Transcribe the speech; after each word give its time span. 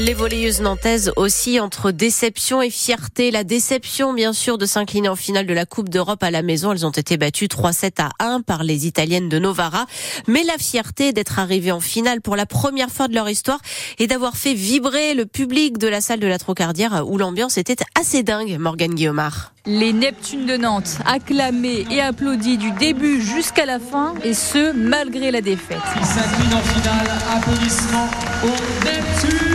les 0.00 0.14
volleyeuses 0.14 0.60
nantaises 0.60 1.12
aussi 1.16 1.60
entre 1.60 1.90
déception 1.92 2.60
et 2.60 2.70
fierté. 2.70 3.30
La 3.30 3.44
déception, 3.44 4.12
bien 4.12 4.32
sûr, 4.32 4.58
de 4.58 4.66
s'incliner 4.66 5.08
en 5.08 5.16
finale 5.16 5.46
de 5.46 5.54
la 5.54 5.66
Coupe 5.66 5.88
d'Europe 5.88 6.22
à 6.22 6.30
la 6.30 6.42
maison. 6.42 6.72
Elles 6.72 6.84
ont 6.84 6.90
été 6.90 7.16
battues 7.16 7.46
3-7 7.46 7.92
à 8.00 8.10
1 8.18 8.40
par 8.40 8.64
les 8.64 8.86
Italiennes 8.86 9.28
de 9.28 9.38
Novara. 9.38 9.86
Mais 10.26 10.42
la 10.42 10.58
fierté 10.58 11.12
d'être 11.12 11.38
arrivées 11.38 11.72
en 11.72 11.80
finale 11.80 12.20
pour 12.20 12.34
la 12.34 12.46
première 12.46 12.90
fois 12.90 13.08
de 13.08 13.14
leur 13.14 13.28
histoire 13.28 13.60
et 13.98 14.06
d'avoir 14.06 14.36
fait 14.36 14.54
vibrer 14.54 15.14
le 15.14 15.26
public 15.26 15.78
de 15.78 15.86
la 15.86 16.00
salle 16.00 16.20
de 16.20 16.26
la 16.26 16.38
Trocardière 16.38 17.04
où 17.06 17.16
l'ambiance 17.16 17.56
était 17.56 17.76
assez 17.98 18.22
dingue, 18.22 18.56
Morgane 18.58 18.94
Guillaumard. 18.94 19.52
Les 19.66 19.92
Neptunes 19.92 20.46
de 20.46 20.56
Nantes, 20.56 20.98
acclamés 21.06 21.86
et 21.90 22.00
applaudis 22.00 22.58
du 22.58 22.70
début 22.72 23.22
jusqu'à 23.22 23.64
la 23.64 23.78
fin, 23.78 24.12
et 24.22 24.34
ce, 24.34 24.72
malgré 24.72 25.30
la 25.30 25.40
défaite. 25.40 25.78
Ils 25.98 26.04
s'inclinent 26.04 26.54
en 26.54 26.60
finale, 26.60 27.08
applaudissements 27.34 28.10
aux 28.44 28.84
Neptunes 28.84 29.53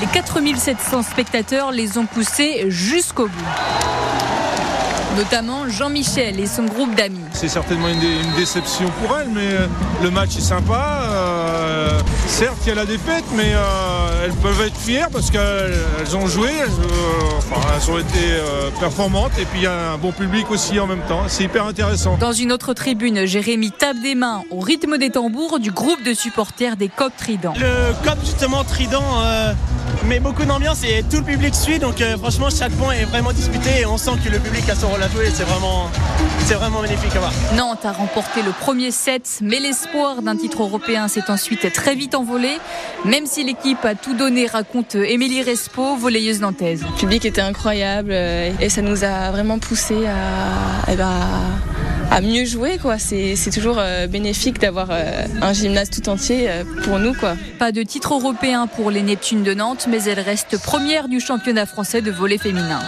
les 0.00 0.06
4700 0.06 1.02
spectateurs 1.02 1.72
les 1.72 1.98
ont 1.98 2.06
poussés 2.06 2.66
jusqu'au 2.68 3.26
bout 3.26 3.44
notamment 5.16 5.68
Jean-Michel 5.68 6.40
et 6.40 6.46
son 6.46 6.64
groupe 6.64 6.94
d'amis. 6.94 7.20
C'est 7.32 7.48
certainement 7.48 7.88
une, 7.88 8.00
déception 8.36 8.90
pour 9.00 9.16
elle, 9.16 9.28
mais 9.28 9.46
euh, 9.46 9.66
le 10.02 10.10
match 10.10 10.36
est 10.36 10.40
sympa. 10.40 11.02
Euh, 11.02 12.00
certes, 12.26 12.58
il 12.62 12.68
y 12.68 12.72
a 12.72 12.74
la 12.74 12.84
défaite, 12.84 13.24
mais 13.36 13.52
euh, 13.54 13.60
elles 14.24 14.32
peuvent 14.32 14.60
être 14.66 14.76
fières 14.76 15.10
parce 15.10 15.30
qu'elles 15.30 16.16
ont 16.16 16.26
joué, 16.26 16.50
elles, 16.50 17.90
ont 17.90 17.98
été 17.98 18.18
performantes 18.80 19.32
et 19.38 19.44
puis 19.44 19.60
il 19.60 19.62
y 19.64 19.66
a 19.66 19.92
un 19.92 19.98
bon 19.98 20.12
public 20.12 20.50
aussi 20.50 20.80
en 20.80 20.86
même 20.86 21.02
temps. 21.08 21.22
C'est 21.28 21.44
hyper 21.44 21.66
intéressant. 21.66 22.16
Dans 22.16 22.32
une 22.32 22.52
autre 22.52 22.72
tribune, 22.72 23.26
Jérémy 23.26 23.70
tape 23.70 23.98
des 24.02 24.14
mains 24.14 24.42
au 24.50 24.60
rythme 24.60 24.98
des 24.98 25.10
tambours 25.10 25.58
du 25.60 25.70
groupe 25.70 26.02
de 26.04 26.14
supporters 26.14 26.76
des 26.76 26.88
Coqs 26.88 27.16
Trident. 27.16 27.54
Le 27.58 27.92
COP 28.04 28.18
justement 28.24 28.64
Trident 28.64 29.04
met 30.06 30.20
beaucoup 30.20 30.44
d'ambiance 30.44 30.84
et 30.84 31.02
tout 31.10 31.18
le 31.18 31.24
public 31.24 31.54
suit, 31.54 31.78
donc 31.78 32.02
franchement 32.18 32.48
chaque 32.50 32.72
point 32.72 32.92
est 32.92 33.04
vraiment 33.04 33.32
disputé 33.32 33.80
et 33.80 33.86
on 33.86 33.96
sent 33.96 34.12
que 34.24 34.30
le 34.30 34.38
public 34.38 34.68
a 34.68 34.74
son 34.74 34.88
rôle 34.88 35.00
c'est 35.32 35.44
vraiment, 35.44 35.90
c'est 36.40 36.54
vraiment 36.54 36.80
magnifique 36.80 37.14
à 37.16 37.20
voir. 37.20 37.32
Nantes 37.56 37.84
a 37.84 37.92
remporté 37.92 38.42
le 38.42 38.52
premier 38.52 38.90
set, 38.90 39.38
mais 39.42 39.60
l'espoir 39.60 40.22
d'un 40.22 40.36
titre 40.36 40.62
européen 40.62 41.08
s'est 41.08 41.28
ensuite 41.30 41.72
très 41.72 41.94
vite 41.94 42.14
envolé, 42.14 42.58
même 43.04 43.26
si 43.26 43.44
l'équipe 43.44 43.84
a 43.84 43.94
tout 43.94 44.14
donné, 44.14 44.46
raconte 44.46 44.94
Émilie 44.94 45.42
Respo, 45.42 45.96
volleyeuse 45.96 46.40
nantaise. 46.40 46.82
Le 46.82 46.98
public 46.98 47.24
était 47.24 47.40
incroyable 47.40 48.10
euh, 48.12 48.50
et 48.60 48.68
ça 48.68 48.82
nous 48.82 49.04
a 49.04 49.30
vraiment 49.30 49.58
poussé 49.58 50.06
à, 50.06 50.90
eh 50.90 50.96
ben, 50.96 51.20
à 52.14 52.20
mieux 52.20 52.44
jouer. 52.44 52.78
Quoi. 52.78 52.98
C'est, 52.98 53.34
toujours 53.52 53.78
euh, 53.78 54.06
bénéfique 54.06 54.60
d'avoir 54.60 54.88
euh, 54.90 55.26
un 55.42 55.52
gymnase 55.52 55.90
tout 55.90 56.08
entier 56.08 56.48
pour 56.84 56.98
nous. 56.98 57.12
Quoi. 57.12 57.34
Pas 57.58 57.72
de 57.72 57.82
titre 57.82 58.14
européen 58.14 58.66
pour 58.68 58.90
les 58.90 59.02
Neptunes 59.02 59.42
de 59.42 59.54
Nantes, 59.54 59.88
mais 59.90 60.04
elle 60.04 60.20
reste 60.20 60.62
première 60.62 61.08
du 61.08 61.18
championnat 61.18 61.66
français 61.66 62.02
de 62.02 62.10
volley 62.10 62.38
féminin. 62.38 62.80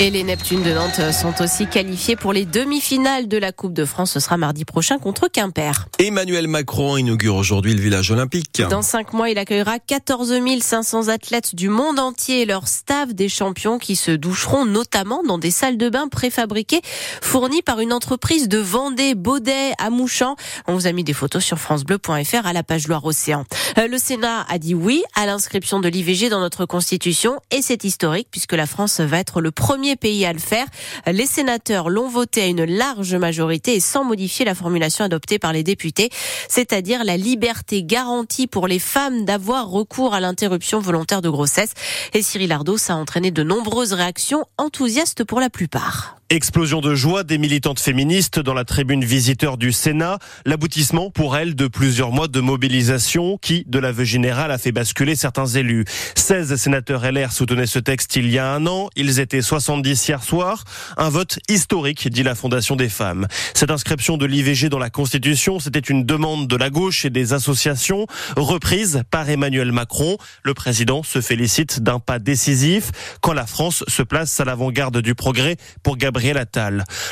Et 0.00 0.10
les 0.10 0.24
Neptunes 0.24 0.62
de 0.62 0.72
Nantes 0.72 1.12
sont 1.12 1.42
aussi 1.42 1.66
qualifiés 1.66 2.16
pour 2.16 2.32
les 2.32 2.44
demi-finales 2.44 3.28
de 3.28 3.36
la 3.36 3.52
Coupe 3.52 3.72
de 3.72 3.84
France. 3.84 4.12
Ce 4.12 4.20
sera 4.20 4.36
mardi 4.36 4.64
prochain 4.64 4.98
contre 4.98 5.28
Quimper. 5.28 5.86
Emmanuel 5.98 6.48
Macron 6.48 6.96
inaugure 6.96 7.36
aujourd'hui 7.36 7.74
le 7.74 7.80
village 7.80 8.10
olympique. 8.10 8.62
Dans 8.68 8.82
cinq 8.82 9.12
mois, 9.12 9.30
il 9.30 9.38
accueillera 9.38 9.78
14 9.78 10.32
500 10.60 11.08
athlètes 11.08 11.54
du 11.54 11.68
monde 11.68 11.98
entier 11.98 12.42
et 12.42 12.44
leur 12.46 12.66
staff 12.66 13.14
des 13.14 13.28
champions 13.28 13.78
qui 13.78 13.94
se 13.94 14.10
doucheront 14.10 14.64
notamment 14.64 15.22
dans 15.22 15.38
des 15.38 15.50
salles 15.50 15.76
de 15.76 15.88
bain 15.88 16.08
préfabriquées 16.08 16.80
fournies 17.20 17.62
par 17.62 17.78
une 17.78 17.92
entreprise 17.92 18.48
de 18.48 18.58
Vendée, 18.58 19.14
Baudet, 19.14 19.72
à 19.78 19.90
Mouchamp. 19.90 20.36
On 20.66 20.74
vous 20.74 20.86
a 20.86 20.92
mis 20.92 21.04
des 21.04 21.12
photos 21.12 21.44
sur 21.44 21.58
francebleu.fr 21.58 22.46
à 22.46 22.52
la 22.52 22.62
page 22.62 22.88
Loire-Océan. 22.88 23.44
Euh, 23.78 23.86
le 23.86 23.98
Sénat 23.98 24.46
a 24.48 24.58
dit 24.58 24.74
oui 24.74 25.04
à 25.14 25.26
l'inscription 25.26 25.80
de 25.80 25.88
l'IVG 25.88 26.28
dans 26.28 26.40
notre 26.40 26.66
constitution 26.66 27.38
et 27.50 27.62
c'est 27.62 27.84
historique 27.84 28.28
puisque 28.30 28.54
la 28.54 28.66
France 28.66 28.98
va 28.98 29.18
être 29.18 29.40
le 29.40 29.52
premier 29.52 29.91
pays 29.96 30.24
à 30.26 30.32
le 30.32 30.38
faire. 30.38 30.66
Les 31.06 31.26
sénateurs 31.26 31.90
l'ont 31.90 32.08
voté 32.08 32.42
à 32.42 32.46
une 32.46 32.64
large 32.64 33.14
majorité 33.14 33.74
et 33.74 33.80
sans 33.80 34.04
modifier 34.04 34.44
la 34.44 34.54
formulation 34.54 35.04
adoptée 35.04 35.38
par 35.38 35.52
les 35.52 35.62
députés, 35.62 36.10
c'est-à-dire 36.48 37.04
la 37.04 37.16
liberté 37.16 37.82
garantie 37.82 38.46
pour 38.46 38.68
les 38.68 38.78
femmes 38.78 39.24
d'avoir 39.24 39.68
recours 39.68 40.14
à 40.14 40.20
l'interruption 40.20 40.80
volontaire 40.80 41.22
de 41.22 41.28
grossesse. 41.28 41.74
Et 42.14 42.22
Cyril 42.22 42.52
Ardo, 42.52 42.76
ça 42.76 42.94
a 42.94 42.96
entraîné 42.96 43.30
de 43.30 43.42
nombreuses 43.42 43.92
réactions 43.92 44.44
enthousiastes 44.58 45.24
pour 45.24 45.40
la 45.40 45.50
plupart. 45.50 46.21
Explosion 46.32 46.80
de 46.80 46.94
joie 46.94 47.24
des 47.24 47.36
militantes 47.36 47.78
féministes 47.78 48.40
dans 48.40 48.54
la 48.54 48.64
tribune 48.64 49.04
visiteur 49.04 49.58
du 49.58 49.70
Sénat. 49.70 50.18
L'aboutissement 50.46 51.10
pour 51.10 51.36
elles 51.36 51.54
de 51.54 51.66
plusieurs 51.66 52.10
mois 52.10 52.26
de 52.26 52.40
mobilisation 52.40 53.36
qui, 53.36 53.64
de 53.68 53.78
l'aveu 53.78 54.04
général, 54.04 54.50
a 54.50 54.56
fait 54.56 54.72
basculer 54.72 55.14
certains 55.14 55.44
élus. 55.44 55.84
16 56.14 56.56
sénateurs 56.56 57.02
LR 57.04 57.32
soutenaient 57.32 57.66
ce 57.66 57.78
texte 57.78 58.16
il 58.16 58.30
y 58.30 58.38
a 58.38 58.50
un 58.50 58.66
an. 58.66 58.88
Ils 58.96 59.20
étaient 59.20 59.42
70 59.42 60.08
hier 60.08 60.22
soir. 60.22 60.64
Un 60.96 61.10
vote 61.10 61.38
historique, 61.50 62.08
dit 62.08 62.22
la 62.22 62.34
Fondation 62.34 62.76
des 62.76 62.88
femmes. 62.88 63.26
Cette 63.52 63.70
inscription 63.70 64.16
de 64.16 64.24
l'IVG 64.24 64.70
dans 64.70 64.78
la 64.78 64.88
Constitution, 64.88 65.60
c'était 65.60 65.80
une 65.80 66.06
demande 66.06 66.48
de 66.48 66.56
la 66.56 66.70
gauche 66.70 67.04
et 67.04 67.10
des 67.10 67.34
associations, 67.34 68.06
reprise 68.38 69.02
par 69.10 69.28
Emmanuel 69.28 69.70
Macron. 69.70 70.16
Le 70.44 70.54
président 70.54 71.02
se 71.02 71.20
félicite 71.20 71.82
d'un 71.82 71.98
pas 71.98 72.18
décisif 72.18 72.90
quand 73.20 73.34
la 73.34 73.44
France 73.44 73.84
se 73.86 74.02
place 74.02 74.40
à 74.40 74.46
l'avant-garde 74.46 75.02
du 75.02 75.14
progrès 75.14 75.58
pour 75.82 75.98
Gabriel 75.98 76.21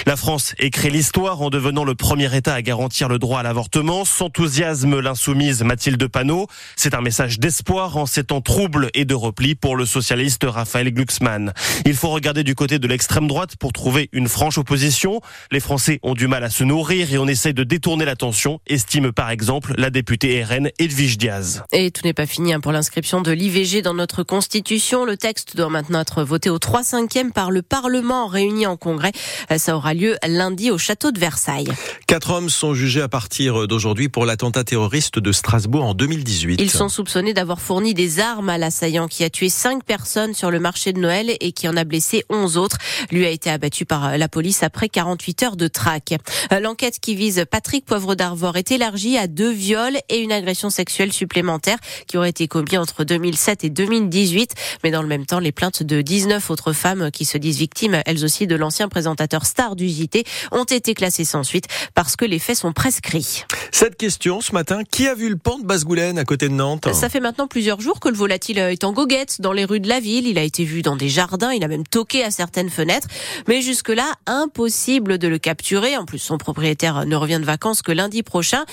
la 0.07 0.17
France 0.17 0.55
écrit 0.59 0.91
l'histoire 0.91 1.43
en 1.43 1.51
devenant 1.51 1.85
le 1.85 1.95
premier 1.95 2.35
État 2.37 2.55
à 2.55 2.63
garantir 2.63 3.09
le 3.09 3.19
droit 3.19 3.41
à 3.41 3.43
l'avortement. 3.43 4.05
S'enthousiasme 4.05 5.01
l'insoumise 5.01 5.63
Mathilde 5.63 6.07
Panot. 6.07 6.47
C'est 6.77 6.95
un 6.95 7.01
message 7.01 7.41
d'espoir 7.41 7.97
en 7.97 8.07
ces 8.07 8.25
temps 8.25 8.41
troubles 8.41 8.89
et 8.95 9.05
de 9.05 9.15
repli 9.15 9.55
pour 9.57 9.75
le 9.75 9.85
socialiste 9.85 10.45
Raphaël 10.45 10.93
Glucksmann. 10.93 11.53
Il 11.87 11.95
faut 11.95 12.11
regarder 12.11 12.45
du 12.45 12.55
côté 12.55 12.79
de 12.79 12.87
l'extrême 12.87 13.27
droite 13.27 13.57
pour 13.57 13.73
trouver 13.73 14.09
une 14.13 14.29
franche 14.29 14.59
opposition. 14.59 15.21
Les 15.51 15.61
Français 15.61 15.99
ont 16.03 16.15
du 16.15 16.29
mal 16.29 16.45
à 16.45 16.51
se 16.51 16.63
nourrir 16.63 17.13
et 17.13 17.19
on 17.19 17.27
essaye 17.27 17.55
de 17.55 17.65
détourner 17.65 18.05
l'attention, 18.05 18.61
estime 18.67 19.13
par 19.13 19.31
exemple 19.31 19.75
la 19.77 19.91
députée 19.91 20.45
RN 20.45 20.71
Edwige 20.79 21.19
Diaz. 21.19 21.65
Et 21.73 21.91
tout 21.91 22.03
n'est 22.05 22.15
pas 22.15 22.27
fini 22.27 22.53
hein, 22.53 22.61
pour 22.61 22.73
l'inscription 22.73 23.23
de 23.23 23.33
l'IVG 23.33 23.83
dans 23.83 23.95
notre 23.95 24.23
Constitution. 24.23 25.05
Le 25.05 25.17
texte 25.17 25.57
doit 25.57 25.69
maintenant 25.69 26.01
être 26.01 26.23
voté 26.23 26.49
au 26.49 26.59
3 26.59 26.83
5e 26.83 27.33
par 27.33 27.51
le 27.51 27.63
Parlement 27.63 28.27
réuni 28.27 28.67
en 28.67 28.77
Congrès 28.91 29.13
euh, 29.53 29.59
ça 29.59 29.77
aura 29.77 29.95
lieu 29.95 30.17
lundi 30.27 30.71
au 30.71 30.79
château 30.79 31.13
de 31.13 31.21
Versailles. 31.21 31.69
Quatre 32.07 32.31
hommes 32.31 32.51
sont 32.51 32.75
jugés 32.75 33.03
à 33.03 33.09
partir 33.09 33.69
d'aujourd'hui 33.69 34.09
pour 34.09 34.27
l'attentat 34.27 34.65
terroriste 34.65 35.19
de 35.19 35.31
Strasbourg 35.33 35.85
en 35.85 35.95
2018. 35.95 36.61
Ils 36.61 36.71
sont 36.71 36.89
soupçonnés 36.89 37.35
d'avoir 37.35 37.61
fourni 37.61 37.95
des 37.95 38.19
armes 38.19 38.49
à 38.49 38.59
l'assaillant 38.59 39.07
qui 39.07 39.23
a 39.23 39.31
tué 39.31 39.49
cinq 39.49 39.85
personnes 39.85 40.35
sur 40.35 40.51
le 40.51 40.59
marché 40.59 40.93
de 40.93 40.99
Noël 40.99 41.31
et 41.41 41.53
qui 41.53 41.69
en 41.69 41.77
a 41.77 41.85
blessé 41.85 42.25
11 42.31 42.57
autres. 42.57 42.79
Lui 43.13 43.25
a 43.27 43.31
été 43.31 43.49
abattu 43.49 43.85
par 43.85 44.19
la 44.19 44.29
police 44.29 44.63
après 44.63 44.89
48 44.89 45.43
heures 45.45 45.57
de 45.57 45.69
traque. 45.69 46.15
Euh, 46.53 46.59
l'enquête 46.59 46.99
qui 46.99 47.15
vise 47.15 47.45
Patrick 47.49 47.85
Poivre 47.85 48.17
d'Arvor 48.17 48.57
est 48.57 48.73
élargie 48.73 49.17
à 49.17 49.29
deux 49.29 49.53
viols 49.53 49.99
et 50.09 50.19
une 50.19 50.33
agression 50.33 50.71
sexuelle 50.71 51.13
supplémentaire 51.13 51.79
qui 52.09 52.17
aurait 52.17 52.31
été 52.31 52.49
commis 52.49 52.77
entre 52.77 53.05
2007 53.05 53.65
et 53.65 53.71
2018. 53.71 54.55
Mais 54.83 54.91
dans 54.91 55.03
le 55.03 55.09
même 55.09 55.27
temps, 55.27 55.39
les 55.39 55.53
plaintes 55.53 55.83
de 55.83 56.03
19 56.03 56.51
autres 56.51 56.73
femmes 56.73 57.11
qui 57.13 57.25
se 57.25 57.39
disent 57.39 57.59
victimes, 57.59 58.01
elles 58.07 58.25
aussi, 58.25 58.47
de 58.47 58.57
l'ancien 58.57 58.80
présentateurs 58.89 59.47
stars 59.47 59.77
du 59.77 59.89
JT, 59.89 60.25
ont 60.53 60.65
été 60.65 60.95
classés 60.95 61.25
sans 61.25 61.43
suite 61.43 61.67
parce 61.95 62.17
que 62.17 62.25
les 62.25 62.39
faits 62.39 62.57
sont 62.57 62.73
prescrits. 62.73 63.45
Cette 63.73 63.97
question 63.97 64.41
ce 64.41 64.53
matin, 64.53 64.83
qui 64.85 65.07
a 65.07 65.15
vu 65.15 65.29
le 65.29 65.37
pont 65.37 65.59
de 65.59 65.65
Basse-Goulaine 65.65 66.19
à 66.19 66.25
côté 66.25 66.49
de 66.49 66.55
Nantes 66.55 66.93
Ça 66.93 67.09
fait 67.09 67.21
maintenant 67.21 67.47
plusieurs 67.47 67.81
jours 67.81 68.01
que 68.01 68.09
le 68.09 68.15
volatile 68.15 68.59
est 68.59 68.85
en 68.85 68.93
goguette 68.93 69.41
dans 69.41 69.53
les 69.53 69.65
rues 69.65 69.81
de 69.81 69.89
la 69.89 70.01
ville. 70.01 70.27
Il 70.27 70.39
a 70.39 70.43
été 70.43 70.65
vu 70.65 70.83
dans 70.83 70.97
des 70.97 71.09
jardins, 71.09 71.53
il 71.53 71.65
a 71.65 71.69
même 71.69 71.87
toqué 71.87 72.25
à 72.25 72.31
certaines 72.31 72.71
fenêtres. 72.71 73.09
Mais 73.49 73.63
jusque-là, 73.63 74.07
impossible 74.27 75.19
de 75.19 75.29
le 75.29 75.39
capturer. 75.39 75.97
En 75.97 76.05
plus, 76.05 76.19
son 76.19 76.39
propriétaire 76.39 77.07
ne 77.07 77.17
revient 77.17 77.39
de 77.41 77.45
vacances 77.45 77.83
que 77.83 77.93
lundi 77.93 78.23
prochain. 78.23 78.65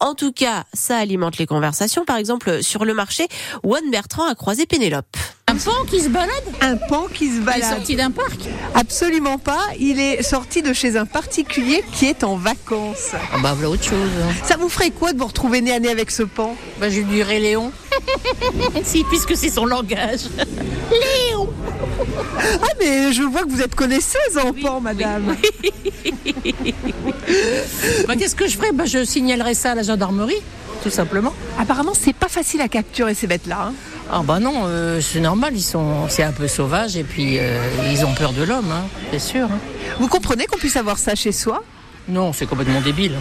En 0.00 0.14
tout 0.14 0.32
cas, 0.32 0.64
ça 0.72 0.96
alimente 0.98 1.38
les 1.38 1.46
conversations. 1.46 2.04
Par 2.04 2.16
exemple, 2.16 2.62
sur 2.62 2.84
le 2.84 2.94
marché, 2.94 3.28
Juan 3.64 3.90
Bertrand 3.90 4.26
a 4.26 4.34
croisé 4.34 4.66
Pénélope. 4.66 5.16
Un 5.56 5.58
pan 5.58 5.84
qui 5.88 6.00
se 6.02 6.10
balade 6.10 6.44
Un 6.60 6.76
pan 6.76 7.06
qui 7.10 7.30
se 7.30 7.40
balade. 7.40 7.62
Il 7.62 7.64
est 7.64 7.76
sorti 7.76 7.96
d'un 7.96 8.10
parc 8.10 8.40
Absolument 8.74 9.38
pas. 9.38 9.62
Il 9.80 9.98
est 9.98 10.22
sorti 10.22 10.60
de 10.60 10.74
chez 10.74 10.98
un 10.98 11.06
particulier 11.06 11.82
qui 11.94 12.04
est 12.04 12.24
en 12.24 12.36
vacances. 12.36 13.12
Ah 13.14 13.38
bah 13.42 13.54
voilà 13.54 13.70
autre 13.70 13.84
chose. 13.84 14.10
Ça 14.44 14.58
vous 14.58 14.68
ferait 14.68 14.90
quoi 14.90 15.14
de 15.14 15.18
vous 15.18 15.26
retrouver 15.26 15.62
nez 15.62 15.72
à 15.72 15.80
nez 15.80 15.88
avec 15.88 16.10
ce 16.10 16.24
pan? 16.24 16.54
Bah 16.78 16.90
je 16.90 16.98
lui 16.98 17.06
dirais 17.06 17.40
Léon. 17.40 17.72
si, 18.84 19.02
puisque 19.04 19.34
c'est 19.34 19.48
son 19.48 19.64
langage. 19.64 20.24
Ah 22.38 22.66
mais 22.80 23.12
je 23.12 23.22
vois 23.22 23.42
que 23.42 23.50
vous 23.50 23.62
êtes 23.62 23.74
connaisseuse 23.74 24.36
en 24.42 24.52
pan, 24.52 24.80
madame. 24.80 25.36
Bah, 28.06 28.14
Qu'est-ce 28.16 28.36
que 28.36 28.46
je 28.46 28.56
ferais? 28.56 28.72
Bah, 28.72 28.84
Je 28.86 29.04
signalerais 29.04 29.54
ça 29.54 29.72
à 29.72 29.74
la 29.74 29.82
gendarmerie, 29.82 30.40
tout 30.82 30.90
simplement. 30.90 31.32
Apparemment, 31.58 31.92
c'est 31.98 32.12
pas 32.14 32.28
facile 32.28 32.60
à 32.60 32.68
capturer 32.68 33.14
ces 33.14 33.26
bêtes-là. 33.26 33.68
hein. 33.70 33.74
Ah 34.10 34.22
bah 34.24 34.38
non, 34.38 34.62
euh, 34.66 35.00
c'est 35.00 35.18
normal, 35.18 35.50
ils 35.56 35.62
sont, 35.62 36.08
c'est 36.08 36.22
un 36.22 36.30
peu 36.30 36.46
sauvage 36.46 36.96
et 36.96 37.02
puis 37.02 37.38
euh, 37.40 37.58
ils 37.90 38.04
ont 38.04 38.14
peur 38.14 38.32
de 38.32 38.44
l'homme, 38.44 38.70
hein, 38.70 38.84
c'est 39.10 39.18
sûr. 39.18 39.46
hein. 39.50 39.58
Vous 39.98 40.06
comprenez 40.06 40.46
qu'on 40.46 40.58
puisse 40.58 40.76
avoir 40.76 40.96
ça 40.96 41.16
chez 41.16 41.32
soi? 41.32 41.64
Non, 42.08 42.32
c'est 42.32 42.46
complètement 42.46 42.80
débile. 42.80 43.16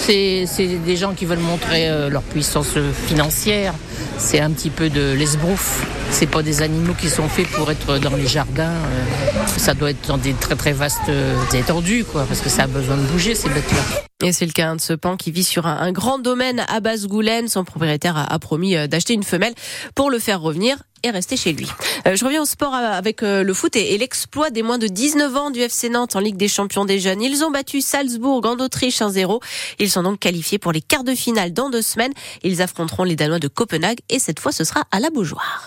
C'est 0.00 0.46
des 0.84 0.96
gens 0.96 1.14
qui 1.14 1.24
veulent 1.24 1.38
montrer 1.38 1.88
euh, 1.88 2.08
leur 2.08 2.22
puissance 2.22 2.74
financière. 3.06 3.74
C'est 4.18 4.40
un 4.40 4.50
petit 4.50 4.70
peu 4.70 4.88
de 4.88 5.12
l'esbrouf. 5.12 5.84
C'est 6.10 6.26
pas 6.26 6.42
des 6.42 6.62
animaux 6.62 6.94
qui 6.94 7.10
sont 7.10 7.28
faits 7.28 7.48
pour 7.48 7.70
être 7.70 7.98
dans 7.98 8.14
les 8.16 8.26
jardins. 8.26 8.62
euh. 8.70 9.46
Ça 9.56 9.74
doit 9.74 9.90
être 9.90 10.06
dans 10.06 10.18
des 10.18 10.32
très 10.32 10.54
très 10.54 10.72
vastes 10.72 11.00
euh, 11.08 11.34
étendues, 11.52 12.04
quoi, 12.04 12.24
parce 12.28 12.40
que 12.40 12.48
ça 12.48 12.64
a 12.64 12.66
besoin 12.66 12.96
de 12.96 13.02
bouger 13.02 13.34
ces 13.34 13.48
bêtes-là. 13.48 14.05
Et 14.24 14.32
c'est 14.32 14.46
le 14.46 14.52
cas 14.52 14.74
de 14.74 14.80
ce 14.80 14.94
pan 14.94 15.18
qui 15.18 15.30
vit 15.30 15.44
sur 15.44 15.66
un, 15.66 15.92
grand 15.92 16.18
domaine 16.18 16.64
à 16.68 16.80
Basse-Goulaine. 16.80 17.48
Son 17.48 17.64
propriétaire 17.64 18.16
a, 18.16 18.38
promis 18.38 18.74
euh, 18.74 18.86
d'acheter 18.86 19.12
une 19.12 19.22
femelle 19.22 19.54
pour 19.94 20.10
le 20.10 20.18
faire 20.18 20.40
revenir 20.40 20.78
et 21.02 21.10
rester 21.10 21.36
chez 21.36 21.52
lui. 21.52 21.68
Euh, 22.06 22.16
je 22.16 22.24
reviens 22.24 22.40
au 22.40 22.46
sport 22.46 22.74
euh, 22.74 22.92
avec 22.92 23.20
le 23.20 23.52
foot 23.52 23.76
et, 23.76 23.92
et 23.92 23.98
l'exploit 23.98 24.48
des 24.48 24.62
moins 24.62 24.78
de 24.78 24.86
19 24.86 25.36
ans 25.36 25.50
du 25.50 25.60
FC 25.60 25.90
Nantes 25.90 26.16
en 26.16 26.20
Ligue 26.20 26.38
des 26.38 26.48
Champions 26.48 26.86
des 26.86 26.98
jeunes. 26.98 27.20
Ils 27.20 27.44
ont 27.44 27.50
battu 27.50 27.82
Salzbourg 27.82 28.40
en 28.46 28.56
Autriche 28.56 29.00
1-0. 29.00 29.42
Ils 29.80 29.90
sont 29.90 30.02
donc 30.02 30.18
qualifiés 30.18 30.58
pour 30.58 30.72
les 30.72 30.80
quarts 30.80 31.04
de 31.04 31.14
finale 31.14 31.52
dans 31.52 31.68
deux 31.68 31.82
semaines. 31.82 32.14
Ils 32.42 32.62
affronteront 32.62 33.04
les 33.04 33.16
Danois 33.16 33.38
de 33.38 33.48
Copenhague 33.48 33.98
et 34.08 34.18
cette 34.18 34.40
fois 34.40 34.50
ce 34.50 34.64
sera 34.64 34.84
à 34.92 34.98
la 34.98 35.10
Beaujoire. 35.10 35.62